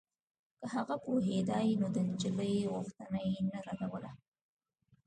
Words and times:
که 0.59 0.65
هغه 0.75 0.95
پوهېدای 1.05 1.69
نو 1.81 1.87
د 1.95 1.97
نجلۍ 2.09 2.55
غوښتنه 2.73 3.19
يې 3.29 3.37
نه 3.51 3.59
ردوله. 3.65 4.11